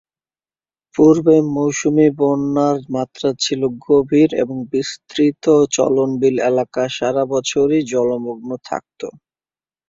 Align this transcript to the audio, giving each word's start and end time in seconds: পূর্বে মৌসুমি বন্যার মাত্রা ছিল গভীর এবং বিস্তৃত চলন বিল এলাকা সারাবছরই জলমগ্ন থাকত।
পূর্বে 0.95 1.35
মৌসুমি 1.55 2.07
বন্যার 2.19 2.77
মাত্রা 2.95 3.29
ছিল 3.39 3.61
গভীর 3.85 4.29
এবং 4.43 4.57
বিস্তৃত 4.71 5.43
চলন 5.75 6.09
বিল 6.21 6.35
এলাকা 6.49 6.83
সারাবছরই 6.97 7.79
জলমগ্ন 7.91 8.49
থাকত। 8.67 9.01